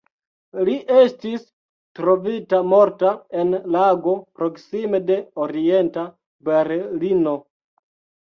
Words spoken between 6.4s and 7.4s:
Berlino.